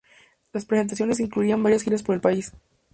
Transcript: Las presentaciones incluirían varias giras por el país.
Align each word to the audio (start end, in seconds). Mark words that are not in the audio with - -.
Las 0.51 0.65
presentaciones 0.65 1.19
incluirían 1.19 1.61
varias 1.61 1.83
giras 1.83 2.01
por 2.01 2.15
el 2.15 2.21
país. 2.21 2.53